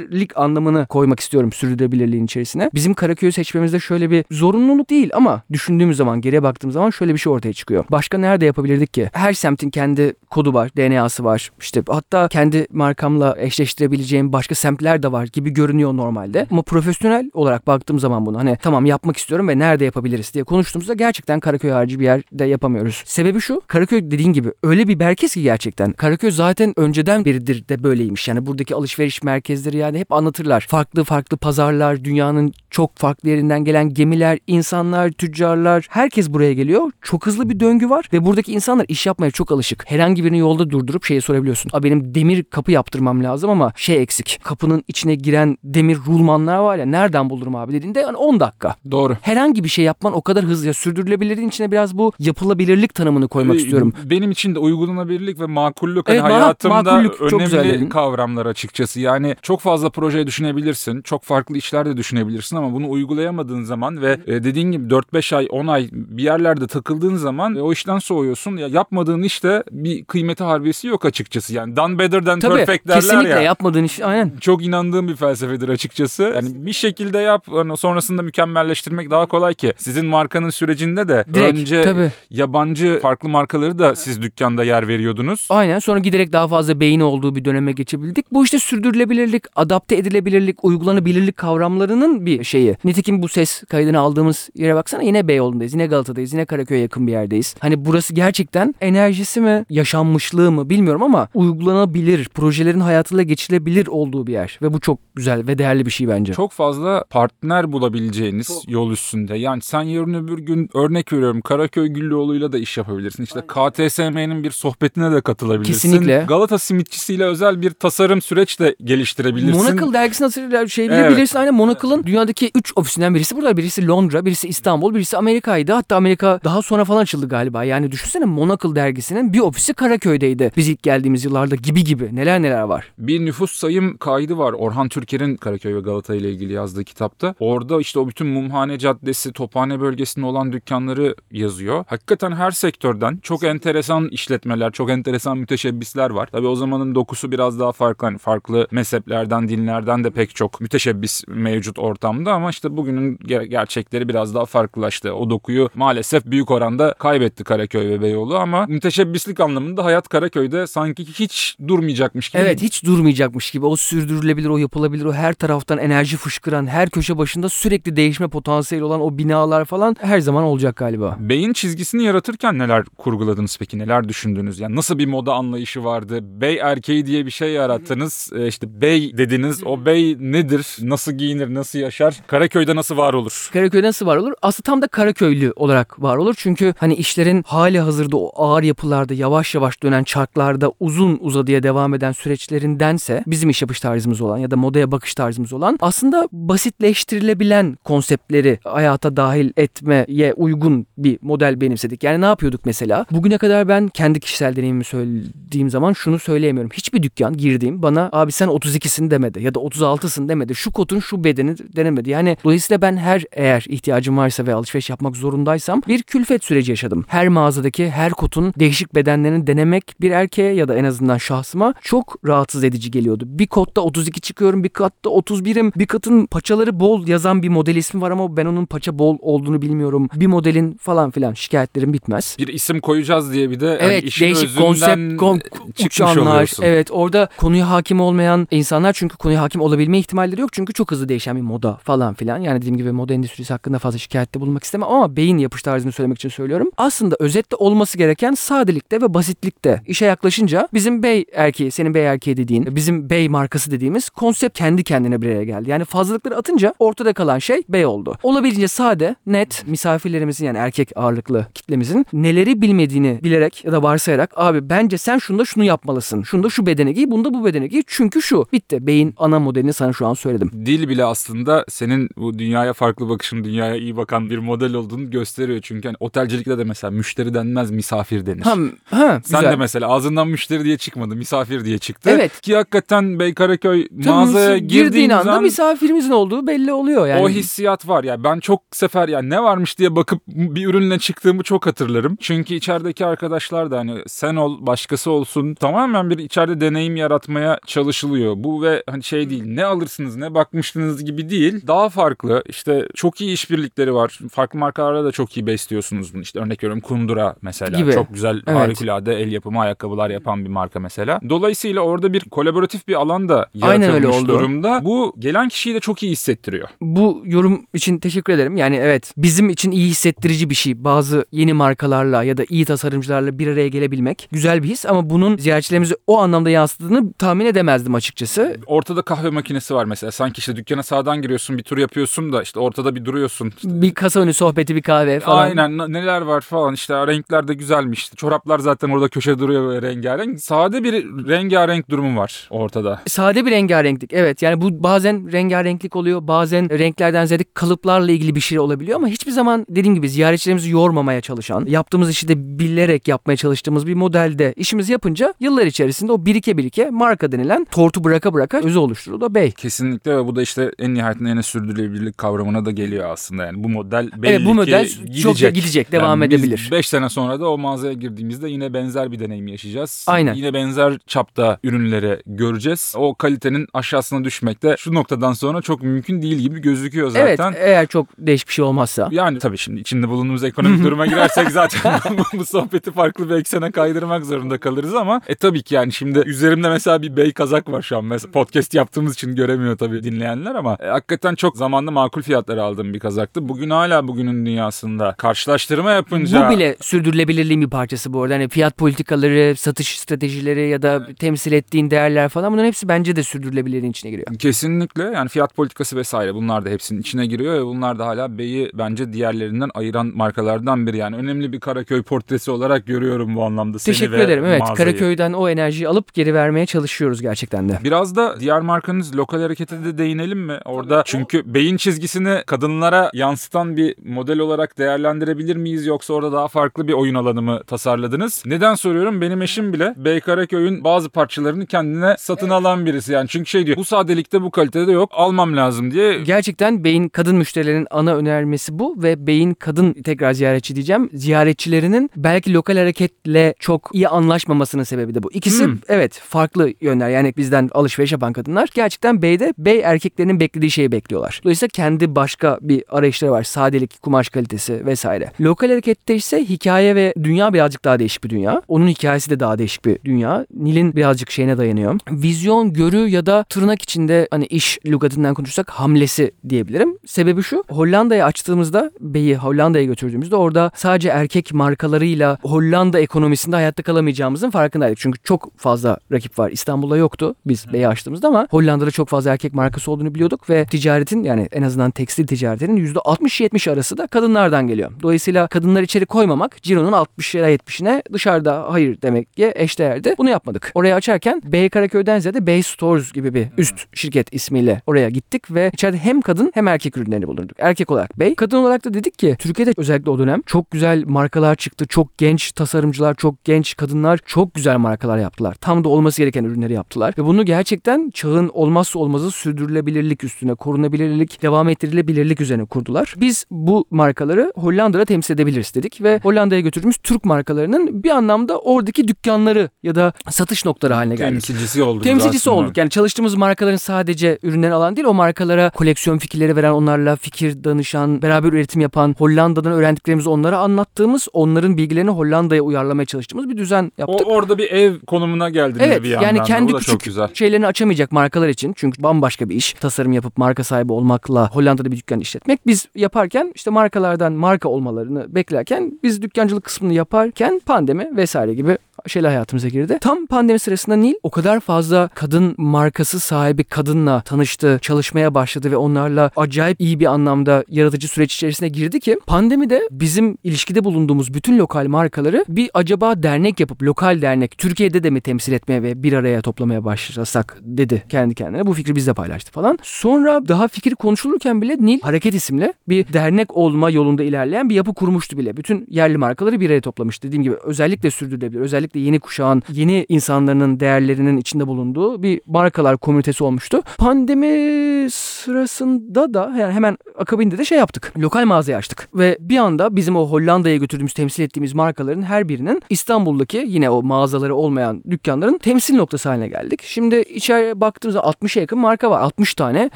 [0.00, 2.70] uygulanabilirlik anlamını koymak istiyorum sürdürülebilirliğin içerisine.
[2.74, 7.18] Bizim Karaköy'ü seçmemizde şöyle bir zorunluluk değil ama düşündüğümüz zaman, geriye baktığımız zaman şöyle bir
[7.18, 7.84] şey ortaya çıkıyor.
[7.90, 9.10] Başka nerede yapabilirdik ki?
[9.12, 11.50] Her semtin kendi kodu var, DNA'sı var.
[11.60, 16.46] İşte hatta kendi markamla eşleştirebileceğim başka semtler de var gibi görünüyor normalde.
[16.50, 20.94] Ama profesyonel olarak baktığım zaman bunu hani tamam yapmak istiyorum ve nerede yapabiliriz diye konuştuğumuzda
[20.94, 23.02] gerçekten Karaköy harici bir yerde yapamıyoruz.
[23.06, 23.62] Sebebi şu.
[23.66, 25.92] Karaköy dediğin gibi öyle bir merkez ki gerçekten.
[25.92, 28.28] Karaköy zaten önceden beridir de böyleymiş.
[28.28, 30.66] Yani buradaki alışveriş merkezleri yani hep anlatırlar.
[30.68, 36.90] Farklı farklı pazarlar, dünyanın çok farklı yerinden gelen gemiler, insanlar, tüccarlar herkes buraya geliyor.
[37.02, 39.90] Çok hızlı bir döngü var ve buradaki insanlar iş yapmaya çok alışık.
[39.90, 41.70] Herhangi birini yolda durdurup şeyi sorabiliyorsun.
[41.74, 44.40] A benim demir kapı yaptırmam lazım ama şey eksik.
[44.42, 48.74] Kapının içine giren demir rulmanlar var ya nereden bulurum abi dediğinde yani 10 dakika.
[48.90, 49.16] Doğru.
[49.22, 50.66] Herhangi bir şey yapman o kadar hızlı.
[50.66, 53.92] Ya, sürdürülebilirliğin içine biraz bu yapılabilirlik tanımını koymak Ee, istiyorum.
[54.04, 59.00] Benim için de uygulanabilirlik ve makullük hani Evet, ma- hayatımda makullük önemli kavramlar açıkçası.
[59.00, 64.18] Yani çok fazla proje düşünebilirsin, çok farklı işler de düşünebilirsin ama bunu uygulayamadığın zaman ve
[64.26, 68.56] e, dediğin gibi 4-5 ay, 10 ay bir yerlerde takıldığın zaman e, o işten soğuyorsun.
[68.56, 71.54] Ya yapmadığın işte bir kıymeti harbiyesi yok açıkçası.
[71.54, 73.40] Yani done better than Tabii perfect derler kesinlikle ya.
[73.40, 74.32] yapmadığın iş aynen.
[74.40, 76.22] çok inandığım bir felsefedir açıkçası.
[76.34, 79.72] Yani bir şekilde yap, hani sonrasında mükemmelleştirmek daha kolay ki.
[79.76, 82.10] Sizin markanın sürecinde de Direkt önce tabii.
[82.30, 85.46] yabancı farklı markaları da siz dükkanda yer veriyordunuz.
[85.50, 88.26] Aynen sonra giderek daha fazla beyin olduğu bir döneme geçebildik.
[88.32, 92.76] Bu işte sürdürülebilirlik, adapte edilebilirlik, uygulanabilirlik kavramlarının bir şeyi.
[92.84, 97.12] Nitekim bu ses kaydını aldığımız yere baksana yine Beyoğlu'ndayız, yine Galata'dayız, yine Karaköy'e yakın bir
[97.12, 97.54] yerdeyiz.
[97.58, 104.32] Hani burası gerçekten enerjisi mi, yaşanmışlığı mı bilmiyorum ama uygulanabilir, projelerin hayatıyla geçilebilir olduğu bir
[104.32, 104.58] yer.
[104.62, 106.32] Ve bu çok güzel ve değerli bir şey bence.
[106.32, 108.70] Çok fazla partner bulabileceğiniz Çok.
[108.70, 109.36] yol üstünde.
[109.36, 113.22] Yani sen yarın öbür gün örnek veriyorum Karaköy Güllüoğlu'yla da iş yapabilirsin.
[113.22, 115.72] İşte KTSM'nin bir sohbetine de katılabilirsin.
[115.72, 116.24] Kesinlikle.
[116.28, 119.59] Galata simitçisiyle özel bir tasarım süreç de geliştirebilirsin.
[119.62, 121.10] Monocle dergisini hatırlar şey Evet.
[121.16, 121.38] bilirsin.
[121.38, 123.56] Aynen Monocle'ın dünyadaki 3 ofisinden birisi burada.
[123.56, 125.72] Birisi Londra, birisi İstanbul, birisi Amerika'ydı.
[125.72, 127.64] Hatta Amerika daha sonra falan açıldı galiba.
[127.64, 130.52] Yani düşünsene Monocle dergisinin bir ofisi Karaköy'deydi.
[130.56, 132.16] Biz ilk geldiğimiz yıllarda gibi gibi.
[132.16, 132.92] Neler neler var.
[132.98, 134.52] Bir nüfus sayım kaydı var.
[134.52, 137.34] Orhan Türker'in Karaköy ve Galata ile ilgili yazdığı kitapta.
[137.40, 141.84] Orada işte o bütün Mumhane Caddesi, Tophane bölgesinde olan dükkanları yazıyor.
[141.88, 146.28] Hakikaten her sektörden çok enteresan işletmeler, çok enteresan müteşebbisler var.
[146.32, 148.06] Tabii o zamanın dokusu biraz daha farklı.
[148.06, 154.08] Hani farklı mezheplerden, dinlerden de pek çok müteşebbis mevcut ortamda ama işte bugünün ger- gerçekleri
[154.08, 155.14] biraz daha farklılaştı.
[155.14, 161.04] O dokuyu maalesef büyük oranda kaybetti Karaköy ve Beyoğlu ama müteşebbislik anlamında hayat Karaköy'de sanki
[161.04, 163.66] hiç durmayacakmış gibi Evet hiç durmayacakmış gibi.
[163.66, 168.84] O sürdürülebilir, o yapılabilir, o her taraftan enerji fışkıran, her köşe başında sürekli değişme potansiyeli
[168.84, 171.16] olan o binalar falan her zaman olacak galiba.
[171.20, 173.78] Beyin çizgisini yaratırken neler kurguladınız peki?
[173.78, 174.60] Neler düşündünüz?
[174.60, 176.40] Yani nasıl bir moda anlayışı vardı?
[176.40, 178.30] Bey erkeği diye bir şey yarattınız.
[178.36, 179.39] Ee, işte bey dediniz.
[179.64, 180.76] O bey nedir?
[180.82, 181.54] Nasıl giyinir?
[181.54, 182.20] Nasıl yaşar?
[182.26, 183.50] Karaköy'de nasıl var olur?
[183.52, 184.32] Karaköy'de nasıl var olur?
[184.42, 186.34] Aslında tam da Karaköylü olarak var olur.
[186.38, 191.94] Çünkü hani işlerin hali hazırda o ağır yapılarda yavaş yavaş dönen çarklarda uzun uzadıya devam
[191.94, 197.78] eden süreçlerindense bizim iş yapış tarzımız olan ya da modaya bakış tarzımız olan aslında basitleştirilebilen
[197.84, 202.04] konseptleri hayata dahil etmeye uygun bir model benimsedik.
[202.04, 203.06] Yani ne yapıyorduk mesela?
[203.10, 206.70] Bugüne kadar ben kendi kişisel deneyimimi söylediğim zaman şunu söyleyemiyorum.
[206.74, 210.54] Hiçbir dükkan girdiğim bana abi sen 32'sin demedi ya da 36'sın demedi.
[210.54, 212.10] Şu kotun şu bedeni denemedi.
[212.10, 217.04] Yani dolayısıyla ben her eğer ihtiyacım varsa ve alışveriş yapmak zorundaysam bir külfet süreci yaşadım.
[217.08, 222.16] Her mağazadaki her kotun değişik bedenlerini denemek bir erkeğe ya da en azından şahsıma çok
[222.26, 223.24] rahatsız edici geliyordu.
[223.26, 225.72] Bir kotta 32 çıkıyorum, bir katta 31'im.
[225.76, 229.62] Bir katın paçaları bol yazan bir model ismi var ama ben onun paça bol olduğunu
[229.62, 230.08] bilmiyorum.
[230.14, 232.36] Bir modelin falan filan şikayetlerim bitmez.
[232.38, 235.40] Bir isim koyacağız diye bir de hani Evet işin değişik konsept kon,
[235.86, 236.32] uçanlar.
[236.34, 236.62] oluyorsun.
[236.64, 240.52] Evet orada konuya hakim olmayan insanlar çünkü konuya hakim olabilme ihtimalleri yok.
[240.52, 242.38] Çünkü çok hızlı değişen bir moda falan filan.
[242.38, 246.18] Yani dediğim gibi moda endüstrisi hakkında fazla şikayette bulunmak istemem ama beyin yapış tarzını söylemek
[246.18, 246.70] için söylüyorum.
[246.76, 249.82] Aslında özetle olması gereken sadelikte ve basitlikte.
[249.86, 254.84] İşe yaklaşınca bizim bey erkeği, senin bey erkeği dediğin, bizim bey markası dediğimiz konsept kendi
[254.84, 255.70] kendine bir araya geldi.
[255.70, 258.16] Yani fazlalıkları atınca ortada kalan şey bey oldu.
[258.22, 264.70] Olabildiğince sade, net misafirlerimizin yani erkek ağırlıklı kitlemizin neleri bilmediğini bilerek ya da varsayarak abi
[264.70, 266.22] bence sen şunda şunu yapmalısın.
[266.22, 267.82] Şunda şu bedeni giy, bunda bu bedeni giy.
[267.86, 268.46] Çünkü şu.
[268.52, 268.86] Bitti.
[268.86, 270.50] Beyin ana modelini sana şu an söyledim.
[270.66, 275.60] Dil bile aslında senin bu dünyaya farklı bakışın, dünyaya iyi bakan bir model olduğunu gösteriyor.
[275.62, 278.42] Çünkü hani otelcilikte de mesela müşteri denmez, misafir denir.
[278.42, 279.52] Ha, ha Sen güzel.
[279.52, 282.10] de mesela ağzından müşteri diye çıkmadı, misafir diye çıktı.
[282.12, 282.40] Evet.
[282.40, 287.22] Ki hakikaten Beykaraköy mağazaya mis- girdiğin anda zaman misafirimizin olduğu belli oluyor yani.
[287.22, 288.24] o hissiyat var ya.
[288.24, 292.16] Ben çok sefer ya ne varmış diye bakıp bir ürünle çıktığımı çok hatırlarım.
[292.20, 298.34] Çünkü içerideki arkadaşlar da hani sen ol, başkası olsun tamamen bir içeride deneyim yaratmaya çalışılıyor.
[298.36, 301.66] Bu ve hani şey değil ne alırsınız ne bakmıştınız gibi değil.
[301.66, 304.18] Daha farklı işte çok iyi işbirlikleri var.
[304.32, 306.22] Farklı markalarla da çok iyi besliyorsunuz bunu.
[306.22, 307.78] İşte örnek veriyorum Kundura mesela.
[307.78, 307.92] Gibi.
[307.92, 308.58] Çok güzel Evet.
[308.58, 311.20] harikulade el yapımı ayakkabılar yapan bir marka mesela.
[311.28, 314.28] Dolayısıyla orada bir kolaboratif bir alan da yaratılmış öyle oldu.
[314.28, 314.80] durumda.
[314.84, 316.68] Bu gelen kişiyi de çok iyi hissettiriyor.
[316.80, 318.56] Bu yorum için teşekkür ederim.
[318.56, 320.84] Yani evet bizim için iyi hissettirici bir şey.
[320.84, 325.36] Bazı yeni markalarla ya da iyi tasarımcılarla bir araya gelebilmek güzel bir his ama bunun
[325.36, 328.56] ziyaretçilerimize o anlamda yansıdığını tahmin edemezdim açıkçası.
[328.80, 330.10] Ortada kahve makinesi var mesela.
[330.12, 333.52] Sanki işte dükkana sağdan giriyorsun bir tur yapıyorsun da işte ortada bir duruyorsun.
[333.64, 335.42] Bir kasa önü sohbeti bir kahve falan.
[335.42, 338.10] Aynen neler var falan işte renkler de güzelmiş.
[338.16, 340.40] Çoraplar zaten orada köşe duruyor böyle rengarenk.
[340.40, 340.92] Sade bir
[341.28, 343.02] rengarenk durumu var ortada.
[343.06, 348.40] Sade bir rengarenklik evet yani bu bazen rengarenklik oluyor bazen renklerden ziyade kalıplarla ilgili bir
[348.40, 353.36] şey olabiliyor ama hiçbir zaman dediğim gibi ziyaretçilerimizi yormamaya çalışan, yaptığımız işi de bilerek yapmaya
[353.36, 358.60] çalıştığımız bir modelde işimizi yapınca yıllar içerisinde o birike birike marka denilen tortu bıraka bıraka
[358.70, 359.50] özü oluşturdu da bey.
[359.50, 363.68] Kesinlikle ve bu da işte en nihayetinde yine sürdürülebilirlik kavramına da geliyor aslında yani bu
[363.68, 365.54] model belli Evet bu model ki çok gidecek.
[365.54, 366.68] gidecek, devam Yani edebilir.
[366.72, 370.04] 5 sene sonra da o mağazaya girdiğimizde yine benzer bir deneyim yaşayacağız.
[370.08, 370.34] Aynen.
[370.34, 372.94] Yine benzer çapta ürünleri göreceğiz.
[372.96, 377.52] O kalitenin aşağısına düşmek de şu noktadan sonra çok mümkün değil gibi gözüküyor zaten.
[377.52, 379.08] Evet eğer çok değişik bir şey olmazsa.
[379.10, 383.70] Yani tabii şimdi içinde bulunduğumuz ekonomik duruma girersek zaten bu, bu sohbeti farklı bir eksene
[383.70, 387.82] kaydırmak zorunda kalırız ama e tabii ki yani şimdi üzerimde mesela bir bey kazak var
[387.82, 388.04] şu an.
[388.04, 392.94] Mesela podcast yaptığımız için göremiyor tabii dinleyenler ama e, hakikaten çok zamanda makul fiyatlara aldığım
[392.94, 393.48] bir kazaktı.
[393.48, 398.34] Bugün hala bugünün dünyasında karşılaştırma yapınca Bu bile sürdürülebilirliğin bir parçası bu arada.
[398.34, 403.22] Hani fiyat politikaları, satış stratejileri ya da temsil ettiğin değerler falan bunların hepsi bence de
[403.22, 404.26] sürdürülebilirliğin içine giriyor.
[404.38, 408.70] Kesinlikle yani fiyat politikası vesaire bunlar da hepsinin içine giriyor ve bunlar da hala Bey'i
[408.74, 410.96] bence diğerlerinden ayıran markalardan biri.
[410.96, 414.44] Yani önemli bir Karaköy portresi olarak görüyorum bu anlamda seni Teşekkür ederim.
[414.44, 414.76] Evet mağazayı.
[414.76, 417.78] Karaköy'den o enerjiyi alıp geri vermeye çalışıyoruz gerçekten de.
[417.84, 420.58] Biraz da diğer markanız lokal harekete de değinelim mi?
[420.64, 426.88] Orada çünkü beyin çizgisini kadınlara yansıtan bir model olarak değerlendirebilir miyiz yoksa orada daha farklı
[426.88, 428.42] bir oyun alanı mı tasarladınız?
[428.46, 429.20] Neden soruyorum?
[429.20, 433.12] Benim eşim bile Bey Karaköy'ün bazı parçalarını kendine satın alan birisi.
[433.12, 437.36] Yani çünkü şey diyor bu sadelikte bu kalitede yok almam lazım diye Gerçekten Bey'in kadın
[437.36, 441.10] müşterilerin ana önermesi bu ve Bey'in kadın tekrar ziyaretçi diyeceğim.
[441.14, 445.32] Ziyaretçilerinin belki lokal hareketle çok iyi anlaşmamasının sebebi de bu.
[445.32, 445.76] İkisi Hmm.
[445.88, 447.10] evet farklı yönler.
[447.10, 451.40] Yani bizden alışveriş yapan kadınlar gerçekten Bey'de Bey erkeklerinin beklediği şeyi bekliyorlar.
[451.44, 453.42] Dolayısıyla kendi başka bir arayışları var.
[453.42, 455.32] Sadelik, kumaş kalitesi vesaire.
[455.40, 458.62] Lokal harekette ise hikaye ve dünya birazcık daha değişik bir dünya.
[458.68, 460.46] Onun hikayesi de daha değişik bir dünya.
[460.54, 461.98] Nil'in birazcık şeyine dayanıyor.
[462.10, 466.98] Vizyon, görü ya da tırnak içinde hani iş lügatından konuşursak hamlesi diyebilirim.
[467.06, 467.64] Sebebi şu.
[467.68, 474.98] Hollanda'ya açtığımızda Bey'i Hollanda'ya götürdüğümüzde orada sadece erkek markalarıyla Hollanda ekonomisinde hayatta kalamayacağımızın farkındaydık.
[474.98, 476.50] Çünkü çok fazla rakip var.
[476.50, 481.22] İstanbul'da yoktu biz Bey'i açtığımızda ama Hollanda'da çok fazla erkek markası olduğunu biliyorduk ve ticaretin
[481.22, 484.90] yani en azından tekstil ticaretinin %60-70 arası da kadınlardan geliyor.
[485.02, 490.14] Dolayısıyla kadınlar içeri koymamak Ciro'nun 60'lara 70'ine dışarıda hayır demek ki eşdeğerdi.
[490.18, 490.72] Bunu yapmadık.
[490.74, 495.70] Oraya açarken Bey Karaköy'den ziyade Bey Stores gibi bir üst şirket ismiyle oraya gittik ve
[495.72, 497.56] içeride hem kadın hem erkek ürünlerini bulunduk.
[497.58, 498.34] Erkek olarak Bey.
[498.34, 501.86] Kadın olarak da dedik ki Türkiye'de özellikle o dönem çok güzel markalar çıktı.
[501.86, 505.54] Çok genç tasarımcılar, çok genç kadınlar çok güzel markalar yaptılar.
[505.54, 507.14] Tam da olması gereken ürünleri yaptılar.
[507.18, 513.14] Ve bunu gerçekten çağın olmazsa olmazı sürdürülebilirlik üstüne, korunabilirlik, devam ettirilebilirlik üzerine kurdular.
[513.16, 519.08] Biz bu markaları Hollanda'da temsil edebiliriz dedik ve Hollanda'ya götürdüğümüz Türk markalarının bir anlamda oradaki
[519.08, 521.30] dükkanları ya da satış noktaları haline geldik.
[521.32, 522.02] temsilcisi olduk.
[522.04, 522.64] Temsilcisi aslında.
[522.64, 522.76] olduk.
[522.76, 528.22] Yani çalıştığımız markaların sadece ürünleri alan değil, o markalara koleksiyon fikirleri veren, onlarla fikir danışan,
[528.22, 534.00] beraber üretim yapan, Hollanda'dan öğrendiklerimizi onlara anlattığımız, onların bilgilerini Hollanda'ya uyarlamaya çalıştığımız bir düzen O,
[534.00, 534.26] yaptık.
[534.30, 536.26] orada bir ev konumuna geldiniz Evet bir yandan.
[536.26, 536.42] yani da.
[536.42, 537.00] kendi küçük
[537.34, 541.96] şeylerini açamayacak markalar için çünkü bambaşka bir iş tasarım yapıp marka sahibi olmakla Hollanda'da bir
[541.96, 548.54] dükkan işletmek biz yaparken işte markalardan marka olmalarını beklerken biz dükkancılık kısmını yaparken pandemi vesaire
[548.54, 549.98] gibi şeyler hayatımıza girdi.
[550.00, 555.76] Tam pandemi sırasında Nil o kadar fazla kadın markası sahibi kadınla tanıştı, çalışmaya başladı ve
[555.76, 561.58] onlarla acayip iyi bir anlamda yaratıcı süreç içerisine girdi ki pandemide bizim ilişkide bulunduğumuz bütün
[561.58, 566.12] lokal markaları bir acaba dernek yapıp lokal dernek Türkiye'de de mi temsil etmeye ve bir
[566.12, 568.66] araya toplamaya başlasak dedi kendi kendine.
[568.66, 569.78] Bu fikri bizle paylaştı falan.
[569.82, 574.94] Sonra daha fikir konuşulurken bile Nil Hareket isimli bir dernek olma yolunda ilerleyen bir yapı
[574.94, 575.56] kurmuştu bile.
[575.56, 577.22] Bütün yerli markaları bir araya toplamış.
[577.22, 583.44] Dediğim gibi özellikle sürdürülebilir, özellikle yeni kuşağın, yeni insanların değerlerinin içinde bulunduğu bir markalar komünitesi
[583.44, 583.82] olmuştu.
[583.98, 588.12] Pandemi sırasında da yani hemen akabinde de şey yaptık.
[588.18, 589.08] Lokal mağazayı açtık.
[589.14, 594.02] Ve bir anda bizim o Hollanda'ya götürdüğümüz, temsil ettiğimiz markaların her birinin İstanbul'daki yine o
[594.02, 596.82] mağazaları olmayan dükkanların temsil noktası haline geldik.
[596.84, 599.20] Şimdi içeri baktığımızda 60'a yakın marka var.
[599.20, 599.90] 60 tane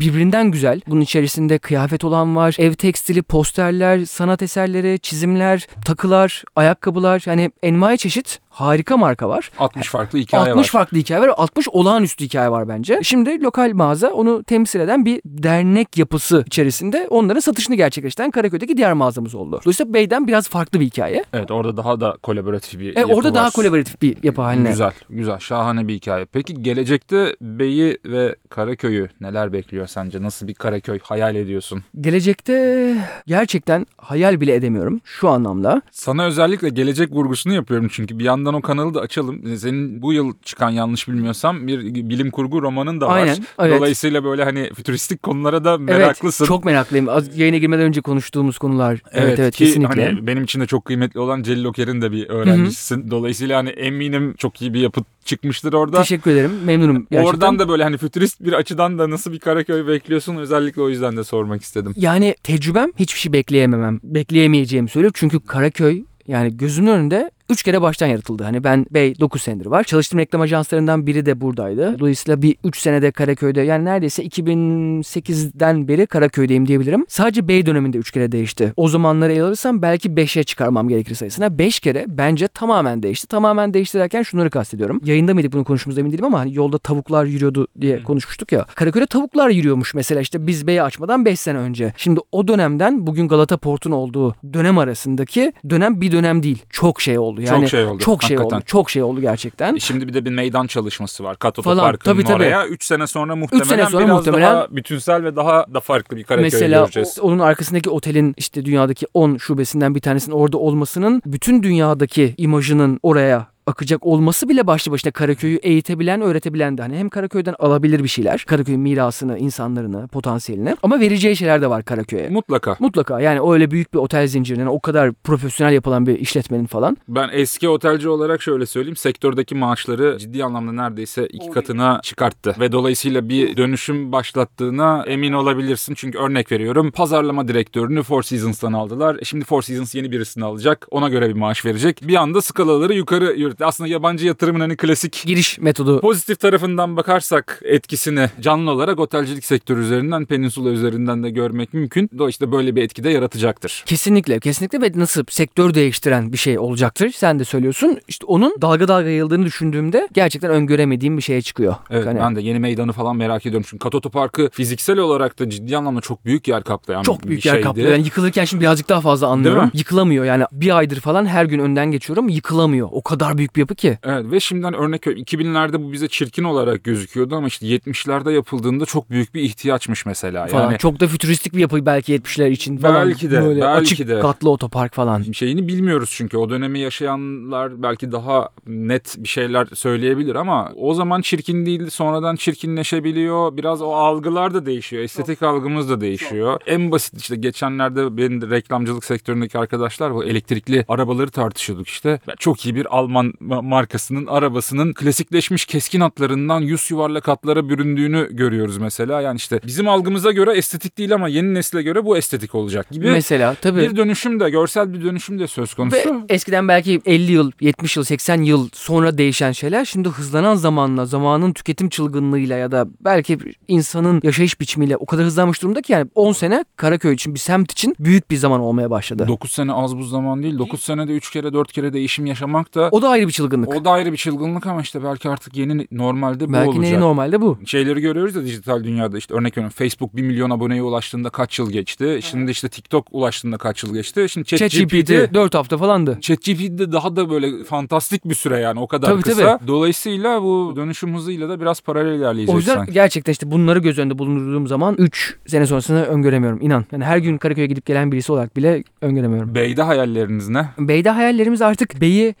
[0.00, 0.80] birbirinden güzel.
[0.86, 2.56] Bunun içerisinde kıyafet olan var.
[2.58, 7.22] Ev tekstili, posterler, sanat eserleri, çizimler, takılar, ayakkabılar.
[7.26, 9.50] Yani envai çeşit harika marka var.
[9.58, 10.80] 60 farklı hikaye 60 var.
[10.80, 11.30] farklı hikaye var.
[11.36, 13.00] 60 olağanüstü hikaye var bence.
[13.02, 18.92] Şimdi lokal mağaza onu temsil eden bir dernek yapısı içerisinde onların satışını gerçekleştiren Karaköy'deki diğer
[18.92, 19.60] mağazamız oldu.
[19.64, 21.24] Dolayısıyla Bey'den biraz farklı bir hikaye.
[21.32, 23.52] Evet orada daha da kolaboratif bir E, yapı orada daha var.
[23.52, 24.68] kolaboratif bir yapı haline.
[24.70, 25.38] Güzel, güzel.
[25.38, 26.24] Şahane bir hikaye.
[26.24, 30.22] Peki gelecekte Bey'i ve Karaköy'ü neler bekliyor sence?
[30.22, 31.82] Nasıl bir Karaköy hayal ediyorsun?
[32.00, 32.94] Gelecekte
[33.26, 35.82] gerçekten hayal bile edemiyorum şu anlamda.
[35.90, 39.56] Sana özellikle gelecek vurgusunu yapıyorum çünkü bir yandan o kanalı da açalım.
[39.56, 43.16] Senin bu yıl çıkan yanlış bilmiyorsam bir bilim kurgu romanın da var.
[43.16, 43.78] Aynen, evet.
[43.78, 46.44] Dolayısıyla böyle hani fütüristik konulara da Evet, meraklısın.
[46.44, 47.08] çok meraklıyım.
[47.08, 49.02] Az yayına girmeden önce konuştuğumuz konular.
[49.12, 50.06] Evet evet, ki kesinlikle.
[50.06, 53.10] hani benim için de çok kıymetli olan Celil Oker'in de bir öğrencisisin.
[53.10, 55.98] Dolayısıyla hani eminim çok iyi bir yapıt çıkmıştır orada.
[55.98, 56.52] Teşekkür ederim.
[56.64, 57.24] Memnunum gerçekten.
[57.24, 61.16] Oradan da böyle hani fütürist bir açıdan da nasıl bir Karaköy bekliyorsun özellikle o yüzden
[61.16, 61.92] de sormak istedim.
[61.96, 64.00] Yani tecrübem hiçbir şey bekleyememem.
[64.02, 65.14] Bekleyemeyeceğimi söylüyorum.
[65.18, 68.44] Çünkü Karaköy yani gözümün önünde 3 kere baştan yaratıldı.
[68.44, 69.84] Hani ben Bey 9 senedir var.
[69.84, 71.98] Çalıştığım reklam ajanslarından biri de buradaydı.
[71.98, 77.06] Dolayısıyla bir 3 senede Karaköy'de yani neredeyse 2008'den beri Karaköy'deyim diyebilirim.
[77.08, 78.72] Sadece Bey döneminde 3 kere değişti.
[78.76, 81.58] O zamanları ele alırsam belki 5'e çıkarmam gerekir sayısına.
[81.58, 83.26] 5 kere bence tamamen değişti.
[83.26, 85.00] Tamamen değişti derken şunları kastediyorum.
[85.04, 88.66] Yayında mıydık bunu konuştuğumuzda emin değilim ama hani yolda tavuklar yürüyordu diye konuşmuştuk ya.
[88.74, 91.92] Karaköy'de tavuklar yürüyormuş mesela işte biz Bey'i açmadan 5 sene önce.
[91.96, 96.62] Şimdi o dönemden bugün Galata Port'un olduğu dönem arasındaki dönem bir dönem değil.
[96.70, 97.37] Çok şey oldu.
[97.42, 97.98] Yani çok şey oldu.
[98.02, 98.56] çok şey hakikaten.
[98.56, 98.64] oldu.
[98.66, 99.74] Çok şey oldu gerçekten.
[99.74, 101.38] E Şimdi bir de bir meydan çalışması var.
[101.38, 102.66] Kat Otoparkı'nın oraya.
[102.66, 106.24] 3 sene sonra muhtemelen sene sonra biraz muhtemelen- daha bütünsel ve daha da farklı bir
[106.24, 107.18] Karaköy Mesela göreceğiz.
[107.20, 113.00] o- onun arkasındaki otelin işte dünyadaki 10 şubesinden bir tanesinin orada olmasının bütün dünyadaki imajının
[113.02, 118.08] oraya akacak olması bile başlı başına Karaköy'ü eğitebilen, öğretebilen de hani hem Karaköy'den alabilir bir
[118.08, 118.44] şeyler.
[118.46, 122.28] Karaköy'ün mirasını, insanlarını, potansiyelini ama vereceği şeyler de var Karaköy'e.
[122.28, 122.76] Mutlaka.
[122.80, 126.96] Mutlaka yani öyle büyük bir otel zincirinin o kadar profesyonel yapılan bir işletmenin falan.
[127.08, 128.96] Ben eski otelci olarak şöyle söyleyeyim.
[128.96, 132.54] Sektördeki maaşları ciddi anlamda neredeyse iki katına çıkarttı.
[132.60, 135.94] Ve dolayısıyla bir dönüşüm başlattığına emin olabilirsin.
[135.94, 136.90] Çünkü örnek veriyorum.
[136.90, 139.16] Pazarlama direktörünü Four Seasons'tan aldılar.
[139.20, 140.86] E Şimdi Four Seasons yeni birisini alacak.
[140.90, 142.00] Ona göre bir maaş verecek.
[142.02, 143.64] Bir anda skalaları yukarı yürüttü.
[143.64, 149.80] Aslında yabancı yatırımın hani klasik Giriş metodu Pozitif tarafından bakarsak etkisini canlı olarak otelcilik sektörü
[149.80, 152.10] üzerinden, peninsula üzerinden de görmek mümkün.
[152.18, 153.84] Dolayısıyla böyle bir etki de yaratacaktır.
[153.86, 157.10] Kesinlikle, kesinlikle ve nasıl sektör değiştiren bir şey olacaktır.
[157.10, 157.98] Sen de söylüyorsun.
[158.08, 161.74] İşte onun dalga dalga yayıldığını düşündüğümde gerçekten öngöremediğim bir şeye çıkıyor.
[161.90, 163.66] Evet Yani ben de yeni meydanı falan merak ediyorum.
[163.70, 167.42] Çünkü Katoto Parkı fiziksel olarak da ciddi anlamda çok büyük yer kaplayan çok bir büyük
[167.42, 167.56] şeydi.
[167.56, 167.92] yer kaplıyor.
[167.92, 169.70] Yani yıkılırken şimdi birazcık daha fazla anlıyorum.
[169.74, 172.28] Yıkılamıyor yani bir aydır falan her gün önden geçiyorum.
[172.28, 172.88] Yıkılamıyor.
[172.92, 173.98] O kadar büyük bir yapı ki.
[174.02, 175.24] Evet ve şimdiden örnek veriyorum.
[175.24, 180.46] 2000'lerde bu bize çirkin olarak gözüküyordu ama işte 70'lerde yapıldığında çok büyük bir ihtiyaçmış mesela.
[180.46, 180.62] Falan.
[180.62, 183.08] Yani Çok da fütüristik bir yapı belki 70'ler için falan.
[183.08, 184.20] Belki de, Böyle belki açık de.
[184.20, 185.22] katlı otopark falan.
[185.32, 191.20] şeyini bilmiyoruz çünkü o dönemi yaşayanlar belki daha net bir şeyler söyleyebilir ama o zaman
[191.20, 193.56] çirkin değildi sonradan çirkinleşebiliyor.
[193.56, 195.02] Biraz o algılar da değişiyor.
[195.02, 196.60] Estetik algımız da değişiyor.
[196.66, 202.20] En basit işte geçenlerde benim de reklamcılık sektöründeki arkadaşlar bu elektrikli arabaları tartışıyorduk işte.
[202.38, 208.78] Çok iyi bir Alman ma- markasının arabasının klasikleşmiş keskin hatlarından yüz yuvarlak hatlara büründüğünü görüyoruz
[208.78, 209.20] mesela.
[209.20, 213.10] Yani işte bizim algımıza göre estetik değil ama yeni nesile göre bu estetik olacak gibi.
[213.10, 213.80] Mesela tabii.
[213.80, 215.96] Bir dönüşüm de görsel bir dönüşüm de söz konusu.
[215.96, 221.06] Ve eskiden belki 50 yıl, 70 yıl, 80 yıl sonra değişen şeyler şimdi hızlanan zamanla,
[221.06, 223.38] zamanın tüketim çılgınlığıyla ya da belki
[223.68, 227.72] insanın yaşayış biçimiyle o kadar hızlanmış durumda ki yani 10 sene Karaköy için bir semt
[227.72, 229.24] için büyük bir zaman olmaya başladı.
[229.28, 230.58] 9 sene az bu zaman değil.
[230.58, 233.68] 9 senede 3 kere 4 kere değişim yaşamak da O da ayrı bir çılgınlık.
[233.68, 236.82] o da ayrı bir çılgınlık ama işte belki artık yeni normalde bu belki olacak.
[236.82, 237.58] neyi normalde bu.
[237.66, 241.70] Şeyleri görüyoruz ya dijital dünyada işte örnek veriyorum Facebook 1 milyon aboneye ulaştığında kaç yıl
[241.70, 242.18] geçti?
[242.22, 244.26] Şimdi işte TikTok ulaştığında kaç yıl geçti?
[244.28, 246.18] Şimdi ChatGPT ChatGPT 4 hafta falandı.
[246.20, 249.60] ChatGPT'de daha da böyle fantastik bir süre yani o kadar Tabii, kısa.
[249.66, 252.92] Dolayısıyla bu dönüşüm hızıyla da biraz paralel ilerleyeceğiz O yüzden sanki.
[252.92, 256.84] gerçekten işte bunları göz önünde bulundurduğum zaman 3 sene sonrasını öngöremiyorum inan.
[256.92, 259.54] Yani her gün Karaköy'e gidip gelen birisi olarak bile öngöremiyorum.
[259.54, 260.68] Bey'de hayalleriniz ne?
[260.78, 262.34] Bey'de hayallerimiz artık Bey'i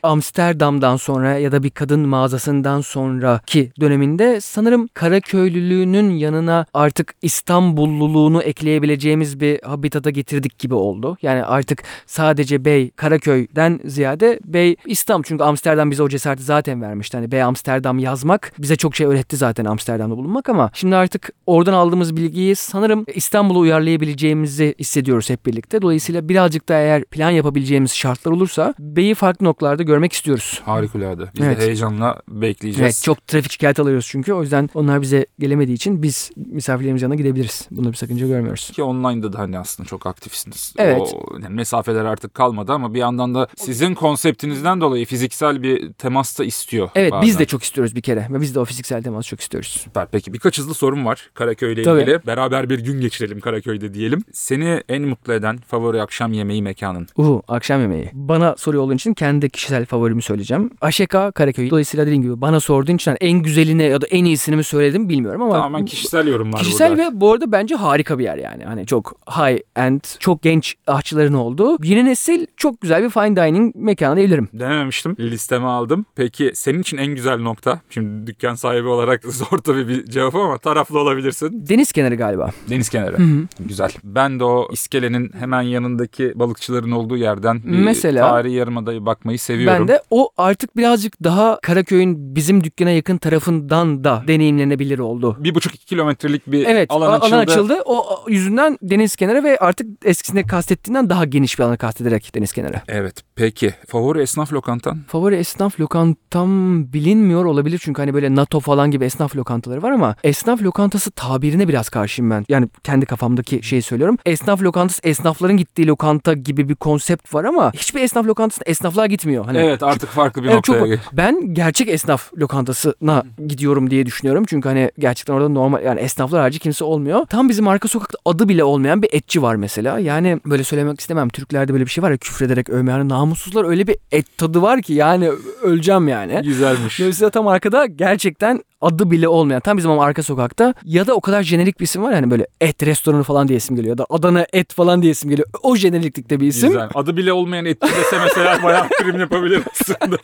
[0.68, 9.40] Amsterdam'dan sonra ya da bir kadın mağazasından sonraki döneminde sanırım Karaköylülüğünün yanına artık İstanbulluluğunu ekleyebileceğimiz
[9.40, 11.16] bir habitata getirdik gibi oldu.
[11.22, 17.16] Yani artık sadece Bey Karaköy'den ziyade Bey İstanbul çünkü Amsterdam bize o cesareti zaten vermişti.
[17.16, 21.72] Hani Bey Amsterdam yazmak bize çok şey öğretti zaten Amsterdam'da bulunmak ama şimdi artık oradan
[21.72, 25.82] aldığımız bilgiyi sanırım İstanbul'a uyarlayabileceğimizi hissediyoruz hep birlikte.
[25.82, 30.57] Dolayısıyla birazcık da eğer plan yapabileceğimiz şartlar olursa Bey'i farklı noktalarda görmek istiyoruz.
[30.64, 31.22] Harikulade.
[31.36, 31.60] Biz Evet.
[31.60, 32.80] de heyecanla bekleyeceğiz.
[32.96, 34.32] Evet çok trafik şikayet alıyoruz çünkü.
[34.32, 37.68] O yüzden onlar bize gelemediği için biz misafirlerimiz yanına gidebiliriz.
[37.70, 38.70] Bunda bir sakınca görmüyoruz.
[38.70, 40.74] Ki online'da da hani aslında çok aktifsiniz.
[40.78, 41.00] Evet.
[41.14, 46.38] O, yani mesafeler artık kalmadı ama bir yandan da sizin konseptinizden dolayı fiziksel bir temas
[46.38, 46.90] da istiyor.
[46.94, 47.26] Evet bazen.
[47.26, 48.26] biz de çok istiyoruz bir kere.
[48.30, 49.68] Ve biz de o fiziksel teması çok istiyoruz.
[49.84, 50.06] Süper.
[50.12, 52.00] Peki birkaç hızlı sorum var Karaköy ile Tabii.
[52.02, 52.26] ilgili.
[52.26, 54.24] Beraber bir gün geçirelim Karaköy'de diyelim.
[54.32, 57.06] Seni en mutlu eden favori akşam yemeği mekanın.
[57.16, 58.10] Uhu akşam yemeği.
[58.12, 60.47] Bana soruyor olduğun için kendi kişisel favorimi söyleyeceğim.
[60.48, 60.70] Söyleyeceğim.
[60.80, 61.70] AŞK Karaköy.
[61.70, 65.08] Dolayısıyla dediğim gibi bana sorduğun için hani en güzelini ya da en iyisini mi söyledim
[65.08, 67.02] bilmiyorum ama Tamamen kişisel yorumlar Kişisel burada.
[67.12, 68.64] ve bu arada bence harika bir yer yani.
[68.64, 71.76] Hani çok high end, çok genç aşçıların olduğu.
[71.84, 74.48] Yeni nesil çok güzel bir fine dining mekanı diyebilirim.
[74.52, 75.16] Denememiştim.
[75.20, 76.06] Listeme aldım.
[76.16, 77.80] Peki senin için en güzel nokta?
[77.90, 81.66] Şimdi dükkan sahibi olarak zor tabii bir cevap ama taraflı olabilirsin.
[81.68, 82.50] Deniz kenarı galiba.
[82.70, 83.18] Deniz kenarı.
[83.18, 83.46] Hı hı.
[83.60, 83.90] Güzel.
[84.04, 89.78] Ben de o iskelenin hemen yanındaki balıkçıların olduğu yerden Mesela- tarihi yarımadayı bakmayı seviyorum.
[89.80, 95.36] Ben de o artık birazcık daha Karaköy'ün bizim dükkana yakın tarafından da deneyimlenebilir oldu.
[95.40, 97.34] bir buçuk iki kilometrelik bir Evet alan açıldı.
[97.34, 97.82] alan açıldı.
[97.84, 102.80] O yüzünden deniz kenarı ve artık eskisinde kastettiğinden daha geniş bir alanı kastederek deniz kenarı.
[102.88, 103.22] Evet.
[103.34, 103.74] Peki.
[103.88, 104.98] Favori esnaf lokantan?
[105.08, 110.16] Favori esnaf lokantam bilinmiyor olabilir çünkü hani böyle NATO falan gibi esnaf lokantaları var ama
[110.24, 112.44] esnaf lokantası tabirine biraz karşıyım ben.
[112.48, 114.18] Yani kendi kafamdaki şeyi söylüyorum.
[114.26, 119.44] Esnaf lokantası esnafların gittiği lokanta gibi bir konsept var ama hiçbir esnaf lokantasına esnaflar gitmiyor.
[119.44, 120.98] Hani Evet artık farklı bir Evet, çok noktaya.
[121.12, 124.44] ben gerçek esnaf lokantasına gidiyorum diye düşünüyorum.
[124.48, 127.26] Çünkü hani gerçekten orada normal yani esnaflar harici kimse olmuyor.
[127.26, 129.98] Tam bizim arka sokakta adı bile olmayan bir etçi var mesela.
[129.98, 131.28] Yani böyle söylemek istemem.
[131.28, 132.90] Türklerde böyle bir şey var ya küfrederek övme.
[132.90, 135.30] Yani namussuzlar öyle bir et tadı var ki yani
[135.62, 136.40] öleceğim yani.
[136.44, 136.98] Güzelmiş.
[137.00, 141.20] Dolayısıyla tam arkada gerçekten adı bile olmayan tam bizim ama arka sokakta ya da o
[141.20, 144.06] kadar jenerik bir isim var yani böyle et restoranı falan diye isim geliyor ya da
[144.10, 145.48] Adana et falan diye isim geliyor.
[145.62, 146.68] O jeneriklikte bir isim.
[146.68, 146.88] Güzel.
[146.94, 150.16] Adı bile olmayan etçi dese mesela bayağı prim yapabilir aslında.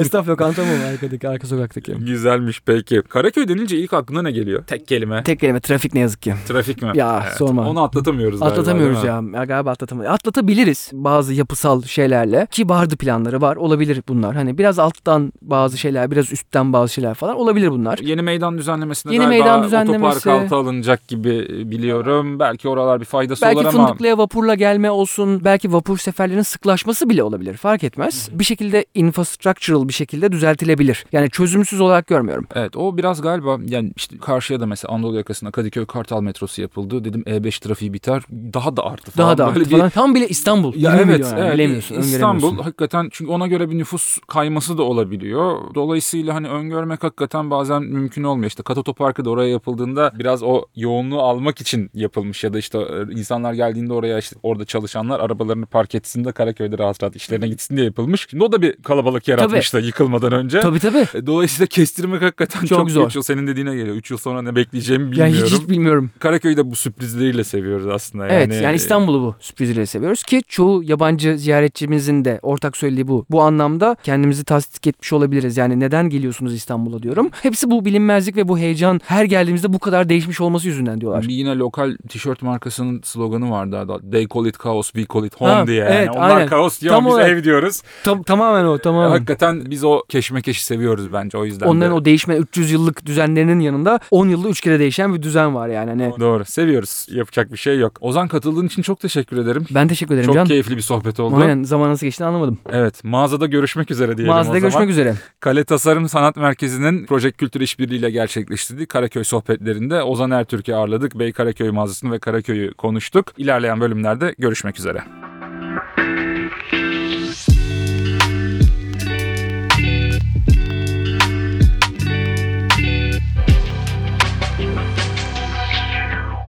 [0.00, 1.92] Esnaf lokanta mı var arkadaki arka sokaktaki?
[1.92, 3.02] Güzelmiş peki.
[3.08, 4.64] Karaköy denince ilk aklına ne geliyor?
[4.66, 5.22] Tek kelime.
[5.22, 6.34] Tek kelime trafik ne yazık ki.
[6.48, 6.92] Trafik mi?
[6.94, 7.68] Ya, sorma.
[7.70, 9.08] Onu atlatamıyoruz galiba, Atlatamıyoruz mi?
[9.08, 9.22] ya.
[9.34, 9.44] ya.
[9.44, 10.14] Galiba atlatamıyoruz.
[10.14, 12.46] Atlatabiliriz bazı yapısal şeylerle.
[12.50, 13.56] Ki vardı planları var.
[13.56, 14.34] Olabilir bunlar.
[14.34, 17.98] Hani biraz alttan bazı şeyler, biraz üstten bazı şeyler falan olabilir bunlar.
[17.98, 20.18] Yeni meydan düzenlemesinde Yeni meydan düzenlemesi.
[20.18, 22.38] otopark altı alınacak gibi biliyorum.
[22.38, 25.44] Belki oralar bir faydası Belki olur ama Fındıklı'ya vapurla gelme olsun.
[25.44, 27.56] Belki vapur seferlerinin sıklaşması bile olabilir.
[27.56, 28.28] Fark etmez.
[28.32, 31.04] Bir şekilde infrastructural bir şekilde düzeltilebilir.
[31.12, 32.46] Yani çözümsüz olarak görmüyorum.
[32.54, 37.04] Evet o biraz galiba yani işte karşıya da mesela Anadolu yakasında Kadıköy Kartal metrosu yapıldı.
[37.04, 38.22] Dedim E5 trafiği biter.
[38.30, 39.26] Daha da arttı falan.
[39.28, 39.90] Daha da Böyle arttı bir- falan.
[39.90, 40.74] Tam bile İstanbul.
[40.76, 41.40] Ya 20 evet, yani.
[41.40, 41.54] evet.
[41.54, 41.96] Bilemiyorsun.
[41.98, 45.58] İstanbul hakikaten çünkü ona göre bir nüfus kayması da olabiliyor.
[45.74, 48.48] Dolayısıyla hani öngörmek hakikaten bazen mümkün olmuyor.
[48.48, 52.78] İşte Kat Otoparkı da oraya yapıldığında biraz o yoğunluğu almak için yapılmış ya da işte
[52.78, 57.48] e, insanlar geldiğinde oraya işte orada çalışanlar arabalarını park etsin de Karaköy'de rahat rahat işlerine
[57.48, 58.26] gitsin diye yapılmış.
[58.30, 60.60] Şimdi o da bir kalabalık yaratmıştı yıkılmadan önce.
[60.60, 61.06] Tabii tabii.
[61.14, 63.04] E, Dolayısıyla kestirmek hakikaten Çok çok, zor.
[63.04, 63.16] geç.
[63.16, 63.96] O senin dediğine geliyor.
[63.96, 65.52] 3 yıl sonra ne bekleyeceğimi Yani bilmiyorum.
[65.54, 66.10] hiç, hiç bilmiyorum.
[66.18, 68.26] Karaköy'ü de bu sürprizleriyle seviyoruz aslında.
[68.26, 73.26] Yani, Evet yani İstanbul'u bu sürprizle seviyoruz ki çoğu yabancı ziyaretçimizin de ortak söylediği bu.
[73.30, 75.56] Bu anlamda kendimizi tasdik etmiş olabiliriz.
[75.56, 77.30] Yani neden geliyorsunuz İstanbul'a diyorum.
[77.42, 81.22] Hepsi bu bilinmezlik ve bu heyecan her geldiğimizde bu kadar değişmiş olması yüzünden diyorlar.
[81.22, 83.76] Bir yine lokal tişört markasının sloganı vardı.
[83.76, 85.78] hatta, They call it chaos, we call it home Ha, diye.
[85.78, 85.90] Yani.
[85.94, 86.48] evet, Onlar aynen.
[86.48, 87.28] kaos diyor Tam biz olarak.
[87.30, 87.82] ev diyoruz.
[88.04, 89.10] Tam- tamamen o tamamen.
[89.10, 92.00] Hakikaten biz o keşmekeşi seviyoruz bence o yüzden Onların de.
[92.00, 95.90] o değişme 300 yıllık düzenlerinin yanında 10 yılda 3 kere değişen bir düzen var yani.
[95.90, 97.06] Hani Doğru seviyoruz.
[97.10, 97.92] Yapacak bir şey yok.
[98.00, 99.64] Ozan katıldığın için çok teşekkür ederim.
[99.70, 100.46] ben teşekkür ederim Çok Can.
[100.46, 101.36] keyifli bir sohbet oldu.
[101.40, 102.58] Aynen zaman nasıl geçtiğini anlamadım.
[102.72, 104.60] Evet mağazada görüşmek üzere diyelim Mağazada o zaman.
[104.60, 105.14] görüşmek üzere.
[105.40, 111.18] Kale Tasarım Sanat Merkezi'nin Project Kültür İşbirliğiyle gerçekleştirdiği Karaköy sohbetlerinde Ozan Ertürk'ü ağırladık.
[111.18, 113.26] Bey Karaköy mağazasını ve Karaköy'ü konuştuk.
[113.36, 115.19] İlerleyen bölümlerde görüşmek üzere.